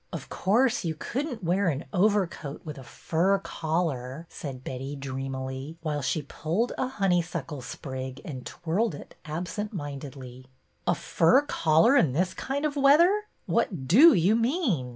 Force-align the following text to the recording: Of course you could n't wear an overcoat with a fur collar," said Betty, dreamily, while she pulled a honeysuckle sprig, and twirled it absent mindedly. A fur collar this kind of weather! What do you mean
Of 0.11 0.29
course 0.29 0.83
you 0.83 0.95
could 0.95 1.27
n't 1.27 1.43
wear 1.43 1.67
an 1.69 1.85
overcoat 1.93 2.65
with 2.65 2.79
a 2.79 2.83
fur 2.83 3.37
collar," 3.37 4.25
said 4.31 4.63
Betty, 4.63 4.95
dreamily, 4.95 5.77
while 5.81 6.01
she 6.01 6.23
pulled 6.23 6.73
a 6.75 6.87
honeysuckle 6.87 7.61
sprig, 7.61 8.19
and 8.25 8.43
twirled 8.43 8.95
it 8.95 9.13
absent 9.25 9.73
mindedly. 9.73 10.47
A 10.87 10.95
fur 10.95 11.41
collar 11.43 12.01
this 12.01 12.33
kind 12.33 12.65
of 12.65 12.75
weather! 12.75 13.25
What 13.45 13.87
do 13.87 14.15
you 14.15 14.35
mean 14.35 14.89